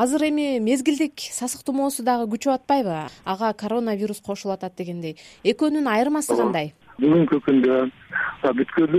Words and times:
азыр 0.00 0.22
эми 0.30 0.58
мезгилдик 0.64 1.20
сасык 1.20 1.62
тумоосу 1.66 2.02
дагы 2.02 2.24
күчүп 2.32 2.54
атпайбы? 2.54 2.96
Ага 3.24 3.52
коронавирус 3.52 4.22
кошулуп 4.24 4.56
атат 4.56 4.78
дегендей. 4.78 5.16
Экөөнүн 5.44 5.88
айырмасы 5.92 6.36
кандай? 6.38 6.72
Бүгүнкү 7.00 7.40
күндө 7.44 7.80
бүткүл 8.60 8.94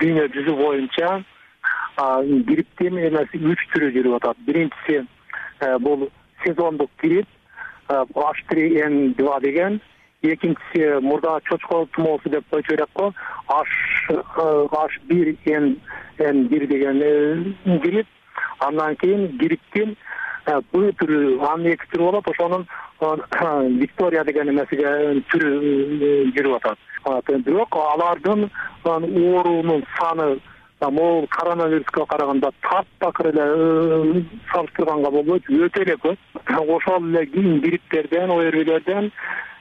дүйнө 0.00 0.24
жүзү 0.36 0.56
боюнча 0.62 1.10
грипптин 2.48 2.96
эмеси 3.08 3.42
үч 3.52 3.66
түрү 3.74 3.92
жүрүп 3.98 4.16
атат. 4.20 4.40
Биринчиси 4.48 5.02
э, 5.02 5.78
бул 5.84 6.08
сезондук 6.44 6.90
грипп 7.02 7.28
h 7.88 8.42
три 8.48 8.80
н 8.80 9.12
два 9.14 9.38
деген. 9.40 9.80
Экинчиси 10.22 11.00
мурда 11.02 11.40
чочко 11.44 11.86
тумоосу 11.92 12.30
деп 12.30 12.44
койчу 12.50 12.74
элек 12.74 12.88
го 12.94 13.12
h 13.48 14.98
бир 15.08 15.36
н 15.46 15.76
н 16.18 16.46
бир 16.48 16.66
деген 16.66 17.02
э, 17.02 17.78
грипп 17.84 18.08
андан 18.58 18.96
кийин 18.96 19.36
грипптин 19.38 19.96
э, 20.46 20.60
б 20.72 20.90
түрү 21.00 21.20
анын 21.50 21.72
эки 21.74 21.88
түрү 21.92 22.10
болот 22.10 22.28
ошонун 22.28 22.66
виктория 23.80 24.24
деген 24.24 24.50
эмесиге 24.50 25.22
түрү 25.32 25.52
жүрүп 26.36 26.58
атат. 26.60 26.78
Бирок 27.46 27.76
алардын 27.76 28.48
оорунун 28.84 29.84
саны 29.98 30.38
могул 30.80 31.26
коронавируска 31.28 32.06
караганда 32.06 32.50
таптакыр 32.60 33.28
эле 33.28 33.42
э, 33.42 34.22
салыштырганга 34.52 35.10
болбойт 35.10 35.48
өтө 35.48 35.82
эле 35.82 35.96
көп. 35.96 36.18
Ошол 36.76 37.08
эле 37.08 37.26
кийин 37.26 37.60
грипптерден 37.60 38.30
орбилерден 38.30 39.10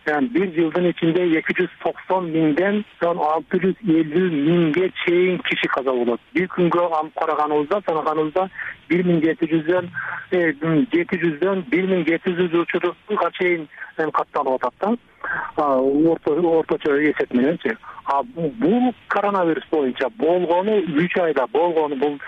бир 0.06 0.52
жылдын 0.54 0.90
ичинде 0.92 1.24
эки 1.40 1.56
жүз 1.58 1.72
токсон 1.84 2.30
миңден 2.34 2.84
алты 3.02 3.60
жүз 3.64 3.80
элүү 3.90 4.28
миңге 4.34 4.92
чейин 5.04 5.40
киши 5.48 5.68
каза 5.74 5.92
болот. 5.92 6.22
Бир 6.36 6.48
күнгө 6.54 6.86
алып 6.86 7.14
караганыбызда 7.20 7.82
санаганыбызда 7.88 8.48
бир 8.90 9.04
миң 9.08 9.24
жети 9.26 9.50
жүздөн 9.54 9.90
э, 10.32 10.54
жети 10.94 11.20
жүздөн 11.24 11.66
бир 11.72 11.90
миң 11.90 12.06
жети 12.08 12.36
жүз 12.38 12.54
учурга 12.62 13.32
чейин 13.40 13.68
катталып 13.98 14.62
атат 14.62 14.74
да. 14.82 14.94
Орточо 15.58 16.98
эсеп 17.02 17.34
мененчи 17.34 17.76
а 18.06 18.22
бул 18.24 18.94
коронавирус 19.08 19.66
боюнча 19.72 20.10
болгону 20.18 20.78
үч 21.02 21.18
айда 21.18 21.48
болгону 21.48 21.96
бул 21.96 22.20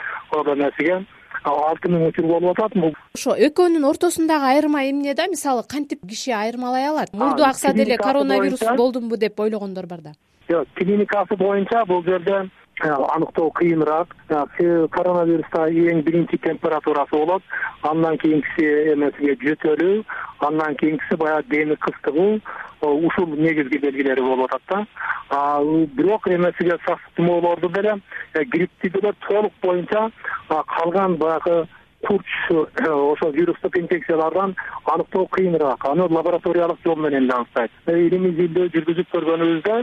эмесиге 0.53 1.03
алты 1.43 1.89
миң 1.89 2.07
учур 2.09 2.25
болуп 2.25 2.57
атат 2.57 2.75
ошо 3.17 3.33
экөөнүн 3.47 3.87
ортосундагы 3.89 4.51
айырма 4.51 4.83
эмне 4.89 5.15
да? 5.17 5.25
Мисалы 5.31 5.63
кантип 5.63 6.05
киши 6.07 6.31
айырмалай 6.31 6.87
алат? 6.89 7.13
Мурду 7.13 7.43
акса 7.43 7.73
деле 7.73 7.97
коронавирус 7.97 8.61
болдумбу 8.77 9.17
деп 9.17 9.39
ойлогондор 9.39 9.87
бар 9.87 10.01
да. 10.01 10.11
Жок 10.49 10.67
клиникасы 10.75 11.35
боюнча 11.35 11.83
бул 11.85 12.03
жерде 12.03 12.49
э, 12.83 12.87
аныктоо 12.87 13.49
кыйыныраак 13.51 14.15
э, 14.29 14.87
коронавируста 14.91 15.65
эң 15.67 16.03
биринчи 16.03 16.37
температурасы 16.37 17.15
болот. 17.15 17.43
Андан 17.81 18.17
кийинкиси 18.21 18.93
эмесиге 18.93 19.35
жөтөлүү 19.41 20.03
андан 20.39 20.75
кийинкиси 20.75 21.17
баягы 21.17 21.49
деми 21.49 21.75
кыстыгуу 21.75 22.39
ушул 22.81 23.27
негизги 23.35 23.77
белгилери 23.77 24.21
болуп 24.21 24.53
атат 24.53 24.85
да. 25.29 25.63
Бирок 25.97 26.27
эмесиге 26.27 26.77
сасык 26.85 27.09
тумоолорду 27.15 27.69
деле 27.69 27.97
э, 28.33 28.43
гриппти 28.43 28.89
деле 28.89 29.13
толук 29.27 29.53
боюнча 29.61 30.11
калган 30.47 31.15
баягы 31.15 31.67
курч 32.07 32.27
э, 32.49 32.89
ошол 32.89 33.31
вирустук 33.31 33.77
инфекциялардан 33.77 34.55
аныктоо 34.85 35.27
кыйыныраак. 35.27 35.85
Аны 35.85 36.03
лабораториялык 36.03 36.79
жол 36.83 36.95
менен 36.95 37.23
эле 37.23 37.33
аныктайт. 37.33 37.71
Илимий 37.87 38.31
изилдөө 38.31 38.71
жүргүзүп 38.75 39.09
көргөнүбүздө 39.15 39.81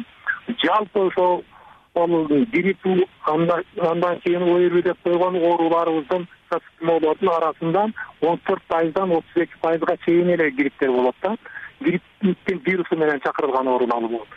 жалпы 0.64 1.06
ошол 1.08 1.44
грипп 1.94 2.86
андан 3.26 4.20
кийин 4.24 4.42
орб 4.42 4.82
деп 4.82 4.98
койгон 5.04 5.36
ооруларыбыздын 5.36 6.26
сасык 6.50 6.72
тумоолордун 6.78 7.28
арасында 7.28 7.86
он 8.20 8.38
төрт 8.46 8.62
пайыздан 8.68 9.12
отуз 9.12 9.36
эки 9.36 9.54
пайызга 9.60 9.96
чейин 10.04 10.30
эле 10.30 10.50
грипптер 10.50 10.90
болот 10.90 11.14
да 11.22 11.36
грипптин 11.84 12.62
вирусу 12.66 12.96
менен 12.96 13.20
чакырылган 13.20 13.68
оорулар 13.68 14.08
болот 14.08 14.28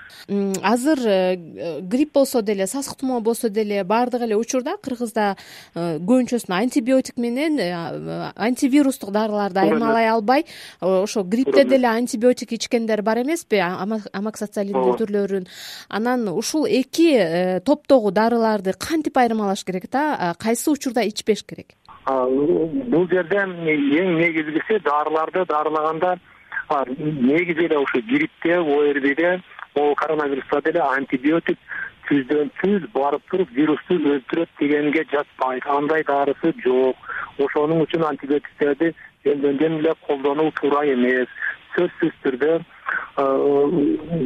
азыр 0.63 0.99
э, 1.05 1.79
грипп 1.81 2.13
болсо 2.13 2.41
деле 2.41 2.67
сасык 2.67 2.97
тумоо 2.99 3.21
болсо 3.21 3.49
деле 3.49 3.83
баардык 3.83 4.21
эле 4.21 4.35
учурда 4.35 4.77
кыргызда 4.83 5.35
э, 5.73 5.97
көбүнчөсүн 5.99 6.53
антибиотик 6.53 7.17
менен 7.17 7.59
э, 7.59 8.31
антивирустук 8.35 9.11
дарыларды 9.11 9.59
айырмалай 9.59 10.09
албай 10.09 10.45
ошо 10.81 11.23
гриппте 11.23 11.63
деле 11.63 11.87
антибиотик 11.87 12.51
ичкендер 12.51 13.01
бар 13.01 13.21
эмеспи 13.21 13.61
түрлөрүн. 14.97 15.47
Анан 15.89 16.27
ушул 16.29 16.65
эки 16.65 17.61
топтогу 17.65 18.11
дарыларды 18.11 18.73
кантип 18.73 19.17
айырмалаш 19.17 19.63
керек 19.63 19.89
да? 19.91 20.35
Кайсы 20.39 20.71
учурда 20.71 21.05
ичпеш 21.07 21.43
керек? 21.43 21.75
Бул 22.07 23.07
жерде 23.11 23.43
эң 23.43 24.17
негизгиси 24.17 24.79
дарыларды 24.83 25.45
дарылаганда 25.45 26.17
негизи 26.69 27.65
эле 27.65 27.77
ушу 27.77 28.01
гриппте 28.01 28.59
орбде 28.59 29.41
могул 29.75 29.95
коронавируста 29.95 30.61
деле 30.61 30.81
антибиотик 30.81 31.57
түздөн 32.07 32.49
түз 32.61 32.87
барып 32.93 33.23
туруп 33.31 33.49
вирусту 33.51 33.97
өлтүрөт 33.99 34.49
дегенге 34.59 35.03
жатпайт. 35.11 35.65
Андай 35.67 36.03
дарысы 36.07 36.53
жок. 36.63 36.95
Ошонун 37.37 37.83
үчүн 37.83 38.05
антибиотиктерди 38.07 38.93
жөндөн 39.25 39.59
жөн 39.61 39.77
эле 39.81 39.93
колдонуу 40.07 40.51
туура 40.59 40.85
эмес. 40.93 41.27
Сөзсүз 41.75 42.15
түрдө 42.23 42.53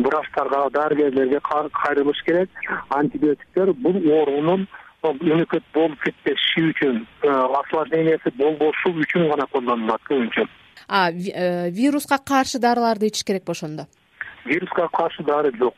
врачтарга 0.06 0.70
дарыгерлерге 0.78 1.42
кайрылыш 1.82 2.24
керек. 2.28 2.50
Антибиотиктер 2.90 3.74
бул 3.74 3.98
оорунун 3.98 4.68
өнөкөт 5.04 5.64
болуп 5.74 6.00
кетпеши 6.06 6.68
үчүн 6.70 7.06
осложнениясы 7.26 8.32
болбошу 8.38 8.94
үчүн 8.94 9.30
гана 9.32 9.48
колдонулат 9.52 10.04
көбүнчө 10.10 10.46
Э, 10.88 11.70
вируска 11.70 12.18
каршы 12.18 12.60
дарыларды 12.60 13.08
ичиш 13.08 13.24
керекпи 13.24 13.52
ошондо? 13.52 13.88
Вируска 14.46 14.88
каршы 14.90 15.24
дары 15.24 15.52
жок. 15.58 15.76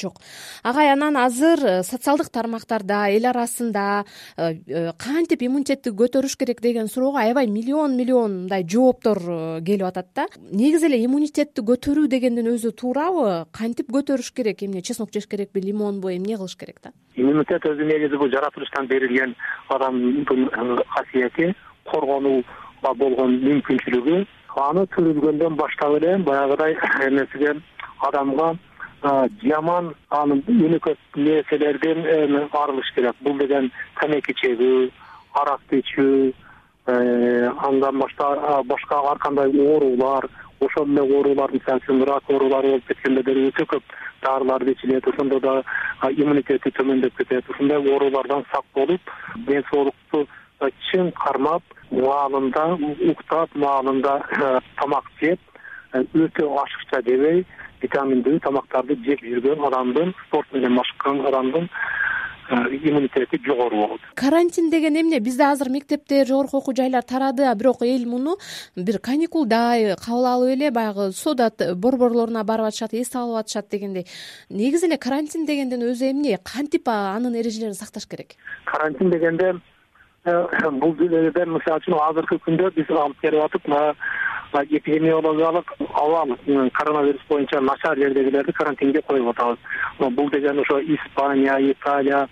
Жок. 0.00 0.14
Агай 0.62 0.92
анан 0.92 1.16
азыр 1.16 1.58
э, 1.58 1.82
социалдык 1.82 2.28
тармактарда 2.30 3.08
эл 3.10 3.26
арасында 3.26 4.04
э, 4.36 4.92
кантип 4.96 5.42
иммунитетти 5.42 5.90
көтөрүш 5.90 6.36
керек 6.38 6.60
деген 6.62 6.86
суроого 6.86 7.18
аябай 7.18 7.48
миллион 7.48 7.96
миллион 7.96 8.36
мындай 8.44 8.62
жооптор 8.62 9.18
келип 9.66 9.88
атат 9.88 10.06
да. 10.14 10.26
Негизи 10.38 10.86
эле 10.86 11.02
иммунитетти 11.04 11.60
көтөрүү 11.60 12.06
дегендин 12.06 12.52
өзү 12.54 12.70
туурабы 12.70 13.48
кантип 13.50 13.90
көтөрүш 13.90 14.30
керек? 14.32 14.62
Эмне 14.62 14.80
чеснок 14.80 15.10
жеш 15.10 15.26
керекпи 15.26 15.60
лимонбу 15.60 16.14
эмне 16.14 16.36
кылыш 16.36 16.54
керек 16.54 16.78
да? 16.84 16.92
Иммунитет 17.16 17.66
өзү 17.66 17.82
негизи 17.82 18.14
бул 18.14 18.30
жаратылыштан 18.30 18.86
берилген 18.86 19.34
адамдын 19.74 20.78
касиети 20.94 21.50
коргонууга 21.90 22.94
болгон 22.94 23.40
мүмкүнчүлүгү 23.42 24.22
аны 24.56 24.86
төрөлгөндөн 24.94 25.56
баштап 25.56 25.96
эле 25.98 26.16
баягыдай 26.28 26.76
эмесиге 27.08 27.56
адамга 28.08 28.54
жаман 29.42 29.92
аны 30.10 30.40
өнөкөт 30.48 30.98
нерселерден 31.16 32.48
арылыш 32.52 32.90
керек. 32.94 33.16
Бул 33.20 33.36
деген 33.38 33.70
тамеки 34.00 34.32
чегүү 34.40 34.88
аракты 35.34 35.82
ичүү 35.82 36.32
э, 36.86 37.50
андан 37.68 37.98
башка 37.98 39.00
ар 39.10 39.18
кандай 39.18 39.50
оорулар 39.50 40.28
ошол 40.60 40.88
эле 40.88 41.02
оорулар 41.02 41.52
мисалы 41.52 41.82
үчүн 41.82 42.04
рак 42.08 42.30
оорулары 42.30 42.70
болуп 42.70 42.88
кеткенде 42.88 43.22
деле 43.26 43.48
өтө 43.50 43.66
көп 43.74 43.94
дарыларды 44.22 44.72
ичилет 44.72 45.08
ошондо 45.08 45.40
да 45.40 45.62
иммунитети 46.10 46.72
төмөндөп 46.78 47.16
кетет. 47.18 47.50
Ушундай 47.50 47.78
оорулардан 47.78 48.44
сак 48.52 48.64
болуп 48.74 49.00
ден 49.46 49.64
соолукту 49.70 50.26
кармап 51.12 51.62
убагында 51.90 52.64
уктап 53.10 53.56
убагында 53.56 54.14
э, 54.38 54.60
тамак 54.80 55.10
жеп 55.20 55.40
э, 55.92 56.04
өтө 56.14 56.48
ашыкча 56.62 57.02
жебей 57.06 57.44
витаминдүү 57.82 58.40
тамактарды 58.44 58.96
жеп 59.06 59.22
жүргөн 59.24 59.66
адамдын 59.68 60.14
спорт 60.26 60.52
менен 60.54 60.74
машыккан 60.78 61.20
адамдын 61.28 61.68
э, 61.68 62.56
иммунитети 62.78 63.40
жогору 63.44 63.82
болот. 63.82 64.00
Карантин 64.14 64.70
деген 64.70 64.96
эмне? 65.00 65.20
Бизде 65.20 65.44
азыр 65.44 65.70
мектептер 65.70 66.26
жогорку 66.26 66.58
окуу 66.58 66.74
жайлар 66.76 67.02
тарады 67.02 67.44
а 67.50 67.54
бирок 67.54 67.82
эл 67.82 68.06
муну 68.08 68.36
бир 68.76 68.98
каникулдай 68.98 69.94
кабыл 69.96 70.26
алып 70.32 70.56
эле 70.56 70.70
баягы 70.70 71.12
соода 71.12 71.50
борборлоруна 71.74 72.44
барып 72.44 72.72
атышат 72.72 72.94
эс 72.94 73.14
алып 73.14 73.44
атышат 73.44 73.70
дегендей. 73.70 74.06
Негизи 74.48 74.86
эле 74.86 74.98
карантин 74.98 75.46
дегендин 75.46 75.84
өзү 75.90 76.10
эмне? 76.10 76.38
Кантип 76.42 76.88
анын 76.88 77.36
эрежелерин 77.36 77.74
сакташ 77.74 78.06
керек? 78.06 78.36
Карантин 78.64 79.10
дегенде 79.10 79.54
бул 80.24 80.94
жерден 80.98 81.50
мисалы 81.52 81.80
үчүн 81.82 81.96
азыркы 82.00 82.38
күндө 82.46 82.70
биз 82.76 82.90
алып 82.90 83.20
келип 83.20 83.44
атып 83.44 83.66
эпидемиологиялык 84.54 85.72
абал 85.92 86.36
коронавирус 86.72 87.20
боюнча 87.28 87.60
начар 87.60 87.96
жердегилерди 87.98 88.52
карантинге 88.52 89.02
коюп 89.02 89.28
атабыз. 89.28 89.58
Бул 89.98 90.30
деген 90.30 90.60
ошо 90.60 90.80
испания 90.80 91.58
италия 91.72 92.28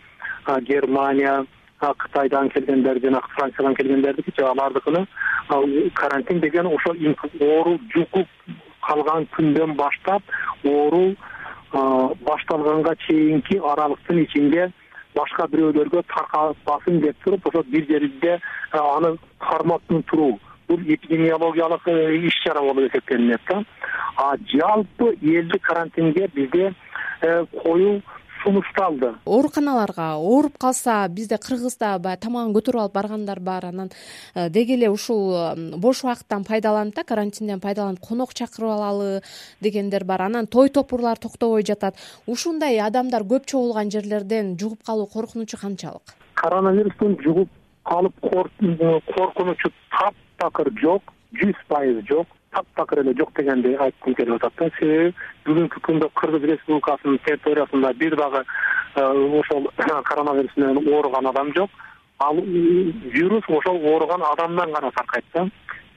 германия 0.63 1.45
кытайдан 1.81 2.49
келгендер 2.51 3.01
жана 3.03 3.21
франциядан 3.37 3.75
келгендердики 3.75 4.41
алардыкыны 4.41 5.07
карантин 5.95 6.41
деген 6.41 6.67
ошо 6.67 6.95
оору 7.41 7.79
жугуп 7.95 8.29
калган 8.81 9.27
күндөн 9.37 9.75
баштап 9.75 10.23
оору 10.65 11.15
башталганга 11.73 12.95
чейинки 13.07 13.59
аралыктын 13.59 14.23
ичинде 14.25 14.71
башка 15.15 15.47
бирөөлөргө 15.53 16.03
таркатпасын 16.15 17.01
деп 17.01 17.17
туруп 17.25 17.47
ошо 17.51 17.63
бир 17.75 17.87
жерде 17.89 18.39
аны 18.73 19.17
кармап 19.39 19.83
туруу 20.07 20.39
бул 20.69 20.81
эпидемиологиялык 20.81 21.89
иш 22.29 22.41
чара 22.45 22.61
болуп 22.61 22.91
эсептелинет 22.91 23.41
да. 23.49 23.65
А 24.17 24.35
жалпы 24.55 25.17
элди 25.21 25.59
карантинге 25.59 26.29
бизде 26.35 26.73
коюу 27.63 28.01
сунушталды. 28.43 29.15
ооруканаларга 29.25 30.17
ооруп 30.17 30.59
калса 30.59 31.07
бизде 31.09 31.39
кыргызда 31.39 31.99
баягы 31.99 32.23
тамагын 32.23 32.55
көтөрүп 32.55 32.81
алып 32.81 32.93
баргандар 32.95 33.41
бар. 33.41 33.67
Анан 33.67 33.91
э, 34.35 34.49
деги 34.51 34.75
эле 34.75 34.91
ушул 34.91 35.33
бош 35.79 36.05
убакыттан 36.05 36.45
пайдаланып 36.45 36.95
да 36.95 37.05
карантинден 37.05 37.61
пайдаланып 37.61 38.01
конок 38.01 38.35
чакырып 38.35 38.71
алалы 38.71 39.23
дегендер 39.61 40.05
бар. 40.05 40.23
Анан 40.23 40.47
той 40.47 40.69
топурлар 40.69 41.19
токтобой 41.19 41.63
жатат. 41.63 41.97
Ушундай 42.27 42.79
адамдар 42.81 43.23
көп 43.23 43.47
чогулган 43.47 43.91
жерлерден 43.91 44.57
жугуп 44.59 44.83
калуу 44.85 45.07
коркунучу 45.07 45.57
канчалык? 45.57 46.15
Коронавирустун 46.35 47.19
жугуп 47.23 47.49
калып 47.85 48.15
коркунучу 48.21 49.73
таптакыр 49.91 50.73
жок 50.81 51.03
жүз 51.33 51.59
пайыз 51.69 52.05
жок 52.09 52.27
таптакыр 52.53 53.01
эле 53.01 53.15
жок 53.19 53.33
дегенди 53.37 53.75
айткым 53.75 54.15
келип 54.15 54.37
атат 54.37 54.53
да. 54.59 54.71
Себеби 54.79 55.15
бүгүнкү 55.47 55.83
күндө 55.89 56.11
кыргыз 56.21 56.47
республикасынын 56.51 57.19
территориясында 57.27 57.93
бир 58.01 58.17
дагы 58.17 58.45
э, 58.45 59.03
ошол 59.41 59.69
коронавирус 60.11 60.57
менен 60.57 60.95
ооруган 60.95 61.27
адам 61.27 61.53
жок. 61.57 61.71
Ал 62.19 62.41
вирус 63.17 63.45
ошол 63.49 63.81
ооруган 63.83 64.23
адамдан 64.33 64.73
гана 64.73 64.91
таркайт 64.91 65.25
да. 65.35 65.49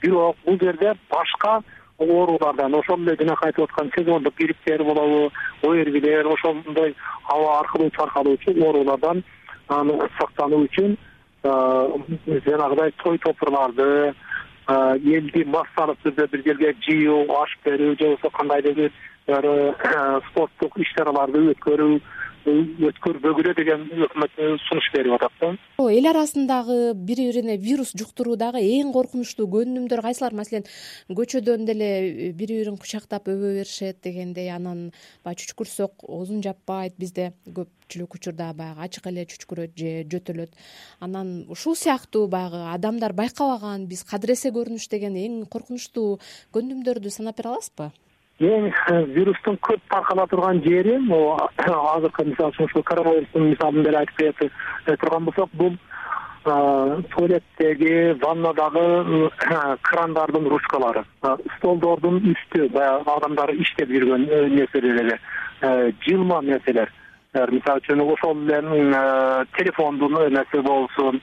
Бирок 0.01 0.37
бул 0.45 0.59
жерде 0.61 0.93
башка 1.09 1.61
оорулардан 1.97 2.75
ошол 2.75 3.01
эле 3.03 3.15
жанакы 3.19 3.47
айтып 3.47 3.69
аткан 3.69 3.91
сезондук 3.95 4.35
грипптер 4.35 4.83
болобу 4.83 5.31
орбилер 5.63 6.27
ошондой 6.27 6.95
аба 7.23 7.59
аркылуу 7.59 7.89
таркалуучу 7.89 8.51
оорулардан 8.51 9.23
сактануу 9.67 10.65
үчүн 10.65 10.97
э, 11.43 12.39
жанагыдай 12.45 12.91
той 13.03 13.17
топурларды 13.17 14.13
элди 14.67 15.43
массалык 15.45 15.99
түрдө 16.03 16.27
бир 16.31 16.43
жерге 16.47 16.73
жыюу 16.87 17.25
аш 17.41 17.57
берүү 17.65 17.97
же 17.99 18.05
болбосо 18.05 18.29
кандайдыр 18.37 18.91
бир 19.27 19.47
спорттук 20.29 20.79
иш 20.81 20.93
чараларды 20.97 21.43
өткөрүү 21.53 21.99
өткөрбөгүлө 22.45 23.53
деген 23.57 23.85
өкмөт 24.05 24.35
сунуш 24.67 24.89
берип 24.93 25.15
атат 25.17 25.33
да. 25.41 25.49
Эл 25.81 26.07
арасындагы 26.09 26.93
бири 26.93 27.27
бирине 27.31 27.57
вирус 27.57 27.93
жуктуруудагы 27.97 28.61
эң 28.61 28.91
коркунучтуу 28.93 29.47
көрүнүмдөр 29.49 30.03
кайсылар? 30.05 30.35
Маселен 30.37 30.65
көчөдөн 31.09 31.65
деле 31.65 31.89
бири 32.37 32.59
бирин 32.61 32.77
кучактап 32.77 33.27
өбө 33.31 33.55
беришет 33.57 34.01
дегендей 34.03 34.51
анан 34.53 34.91
баягы 35.23 35.41
чүчкүрсөк 35.41 36.05
оозун 36.05 36.43
жаппайт 36.45 36.97
бизде 37.01 37.31
көпчүлүк 37.47 38.19
учурда 38.19 38.53
баягы 38.53 38.85
ачык 38.85 39.09
эле 39.09 39.25
чүчкүрөт 39.25 39.75
же 39.75 40.05
жөтөлөт. 40.13 40.53
Анан 40.99 41.45
ушул 41.49 41.75
сыяктуу 41.75 42.27
баягы 42.27 42.61
адамдар 42.73 43.13
байкабаган 43.13 43.87
биз 43.89 44.05
кадыресе 44.05 44.53
көрүнүш 44.53 44.89
деген 44.91 45.17
эң 45.17 45.45
коркунучтуу 45.49 46.19
көрүнүмдөрдү 46.53 47.09
санап 47.09 47.41
бере 47.41 47.55
аласызбы 47.55 47.91
эң 48.43 48.71
вирустун 49.15 49.57
көп 49.63 49.81
таркала 49.89 50.27
турган 50.27 50.61
жери 50.63 50.97
могу 50.97 51.37
азыркы 51.95 52.25
мисалы 52.25 52.51
үчүн 52.51 52.65
ушул 52.65 52.83
коронавирустун 52.83 53.49
мисалын 53.49 53.83
деле 53.83 53.97
айтып 54.03 54.17
бере 54.17 54.97
турган 55.03 55.25
болсок 55.25 55.49
бул 55.53 55.77
туалеттеги 56.43 58.19
ваннадагы 58.21 59.31
крандардын 59.87 60.49
ручкалары 60.51 61.05
столдордун 61.57 62.21
үстү 62.33 62.69
баягы 62.75 63.09
адамдар 63.15 63.55
иштеп 63.55 63.89
жүргөн 63.89 64.27
нерселер 64.53 65.01
эле 65.05 65.19
жылма 66.05 66.41
нерселер 66.43 66.91
мисалы 67.51 67.81
үчүн 67.81 68.01
ошол 68.01 68.49
эле 68.49 69.45
телефондун 69.57 70.15
эмеси 70.27 70.61
болсун. 70.61 71.21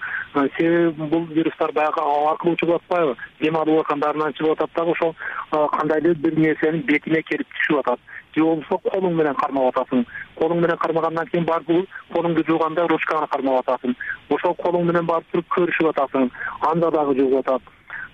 Себеби 0.56 1.09
бул 1.09 1.26
вирустар 1.26 1.73
баягы 1.73 2.00
аба 2.00 2.31
аркылуу 2.32 2.56
чыгып 2.56 2.76
атпайбы? 2.76 3.17
Дем 3.41 3.56
алуу 3.56 3.81
органдарынан 3.81 4.32
чыгып 4.32 4.53
атат 4.53 4.70
дагы 4.76 4.93
ошол 4.93 5.14
кандайдыр 5.50 6.14
бир 6.14 6.38
нерсенин 6.38 6.82
бетине 6.82 7.23
келип 7.23 7.49
түшүп 7.49 7.81
атат. 7.81 8.00
Же 8.37 8.44
болбосо 8.44 8.79
колуң 8.88 9.14
менен 9.17 9.35
кармап 9.35 9.76
атасың. 9.76 10.06
Колуң 10.37 10.61
менен 10.61 10.76
кармагандан 10.76 11.26
кийин 11.26 11.44
барып 11.44 11.88
колуңду 12.15 12.44
жууганда 12.49 12.87
ручканы 12.88 13.26
кармап 13.29 13.69
атасың. 13.69 13.97
Ошол 14.31 14.55
колуң 14.56 14.88
менен 14.88 15.06
барып 15.06 15.25
туруп 15.32 15.47
көрүшүп 15.56 15.91
атасың. 15.93 16.31
Анда 16.70 16.91
дагы 16.91 17.19
жугуп 17.19 17.49
атат 17.49 17.62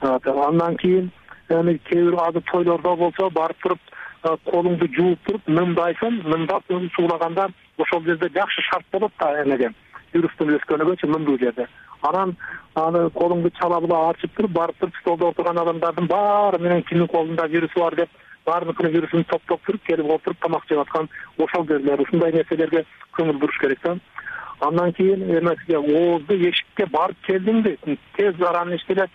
андан 0.01 0.77
кийин 0.77 1.11
эми 1.49 1.79
кээ 1.79 2.11
бир 2.11 2.15
азыр 2.23 2.43
тойлордо 2.53 2.97
болсо 2.97 3.31
барып 3.31 3.57
туруп 3.63 3.79
колуңду 4.23 4.89
жууп 4.95 5.19
туруп 5.27 5.49
нымдайсың 5.49 6.23
нымдап 6.25 6.65
суулаганда 6.97 7.49
ошол 7.79 8.03
жерде 8.05 8.29
жакшы 8.35 8.63
шарт 8.71 8.87
болот 8.93 9.13
да 9.21 9.43
эмеге 9.43 9.73
вирустун 10.15 10.55
өскөнүгөчү 10.57 11.07
нымдуу 11.07 11.39
жерде. 11.39 11.67
Анан 12.03 12.37
аны 12.75 13.09
колуңду 13.11 13.51
чала 13.59 13.81
була 13.81 14.11
ачып 14.11 14.35
туруп 14.37 14.51
барып 14.53 14.79
туруп 14.79 14.97
столдо 15.01 15.29
отурган 15.29 15.59
адамдардын 15.59 16.07
баары 16.07 16.59
менен 16.63 16.83
кимдин 16.83 17.09
колунда 17.09 17.47
вирусу 17.47 17.81
бар 17.81 17.95
деп 17.95 18.11
баарыныкынын 18.47 18.93
вирусун 18.93 19.25
топтоп 19.25 19.65
туруп 19.67 19.83
келип 19.87 20.11
отуруп 20.11 20.39
тамак 20.41 20.65
жеп 20.69 20.79
аткан 20.85 21.09
ошол 21.39 21.67
жерлер 21.67 22.01
ушундай 22.01 22.33
нерселерге 22.33 22.85
көңүл 23.19 23.39
буруш 23.39 23.59
керек 23.59 23.83
да. 23.83 23.99
Андан 24.61 24.93
кийин 24.93 25.23
эмесиге 25.39 25.79
оозду 25.79 26.35
эшикке 26.35 26.87
барып 26.87 27.19
келдиңби 27.27 27.77
тез 28.17 28.41
араны 28.43 28.77
ичти 28.77 28.93
эле 28.97 29.09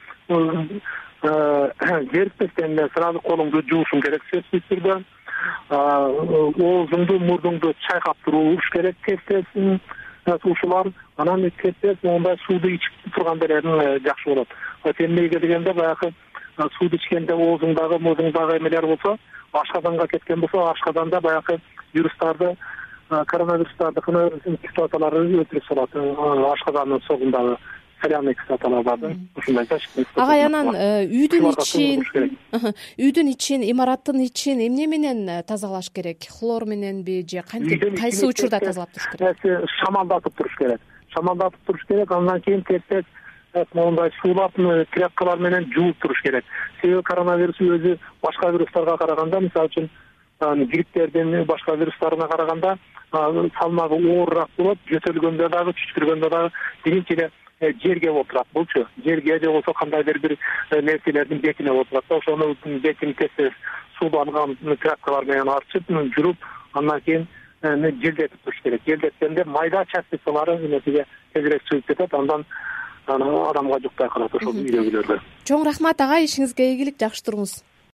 зерикпестен 2.14 2.74
эле 2.78 2.90
сразу 2.94 3.22
колуңду 3.24 3.62
жуушуң 3.70 4.02
керек 4.04 4.24
сөзсүз 4.32 4.64
түрдө 4.70 4.96
оозуңду 5.70 7.20
мурдуңду 7.24 7.74
чайкап 7.88 8.18
туруш 8.26 8.68
керек 8.74 8.98
тез 9.08 9.20
тез 9.30 9.46
ушулар 10.44 10.92
анан 11.18 11.50
тез 11.62 11.76
тез 11.82 11.98
моундай 12.04 12.36
сууду 12.46 12.70
ичип 12.70 13.14
турганда 13.16 13.46
эле 13.46 14.00
жакшы 14.04 14.30
болот. 14.30 14.48
Эмнеге 14.98 15.40
дегенде 15.40 15.74
баягы 15.74 16.14
сууду 16.78 16.96
ичкенде 16.96 17.34
оозуңдагы 17.34 18.00
мурдуңдагы 18.00 18.58
эмелер 18.60 18.86
болсо 18.86 19.18
ашказанга 19.54 20.08
кеткен 20.08 20.42
болсо 20.42 20.70
ашказанда 20.72 21.22
баягы 21.22 21.60
вирустарды 21.94 22.56
коронавирустардыкыны 23.10 24.58
кислоталары 24.62 25.24
өлтүрүп 25.24 25.68
салат 25.68 25.96
ашказандын 26.52 27.02
согундагы 27.08 27.58
соляный 28.04 28.34
кислоталар 28.36 28.84
бар 28.84 28.98
да. 28.98 29.12
Ушундайча 29.36 29.80
агай 30.16 30.44
анан 30.46 30.76
э, 30.76 31.06
үйдүн 31.08 31.50
ичин 31.54 32.04
үйдүн 33.00 33.32
ичин 33.32 33.64
имараттын 33.64 34.20
ичин 34.26 34.60
эмне 34.60 34.88
менен 34.88 35.30
э, 35.30 35.44
тазалаш 35.44 35.90
керек? 35.90 36.28
Хлор 36.40 36.66
мененби 36.66 37.26
же 37.30 37.44
кантип 37.44 37.98
кайсы 38.00 38.28
учурда 38.28 38.60
тазалап 38.60 38.92
туруш 38.92 39.08
керек? 39.12 39.70
шамалдатып 39.80 40.36
туруш 40.36 40.56
керек. 40.58 40.82
Шамалдатып 41.16 41.60
туруш 41.66 41.86
керек 41.88 42.12
андан 42.12 42.42
кийин 42.42 42.64
тез 42.64 42.82
тез 42.90 43.06
моундай 43.74 44.12
суулап 44.22 44.56
тряпкалар 44.92 45.40
менен 45.40 45.70
жууп 45.76 45.98
туруш 46.00 46.22
керек. 46.22 46.46
Себеби 46.82 47.04
коронавирус 47.04 47.60
өзү 47.60 47.98
башка 48.22 48.52
вирустарга 48.52 48.98
караганда 48.98 49.40
мисалы 49.40 49.70
үчүн 49.70 49.90
грипптердин 50.68 51.46
башка 51.46 51.76
вирустарына 51.76 52.28
караганда 52.28 52.78
салмагы 53.12 53.96
оорураак 53.96 54.50
болот 54.58 54.80
жөтөлгөндө 54.90 55.50
дагы 55.50 55.72
чүчкүргөндө 55.78 56.30
дагы 56.34 56.52
биринчи 56.84 57.14
эле 57.14 57.30
Э, 57.30 57.43
жерге 57.84 58.12
отурат 58.12 58.48
булчу 58.54 58.86
жерге 59.06 59.40
же 59.40 59.46
болбосо 59.46 59.74
кандайдыр 59.74 60.20
бир 60.20 60.38
э, 60.72 60.82
нерселердин 60.82 61.40
бетине 61.40 61.72
отурат 61.72 62.04
да. 62.10 62.16
Ошону 62.16 62.56
бетин 62.66 63.14
тез 63.14 63.30
тез 63.38 63.54
сууланган 64.00 64.58
тряпкалар 64.82 65.26
менен 65.26 65.50
арчып 65.50 65.84
жууп 66.18 66.38
андан 66.74 67.02
кийин 67.02 67.28
э, 67.62 67.92
желдетип 68.02 68.42
туруш 68.44 68.62
керек. 68.64 68.82
Желдеткенде 68.86 69.44
майда 69.46 69.86
частицалары 69.86 70.58
эмесиге 70.66 71.06
тезирээк 71.34 71.64
чыгып 71.64 71.88
кетет 71.88 72.14
андан 72.14 72.46
адамга 73.08 73.80
жукпай 73.84 74.10
калат 74.10 74.36
ошол 74.36 74.56
үйдөгүлөргө 74.56 75.20
чоң 75.48 75.66
рахмат 75.68 76.02
агай 76.02 76.28
ишиңизге 76.28 76.72
ийгилик 76.72 77.00
жакшы 77.00 77.24
туруңуз 77.26 77.64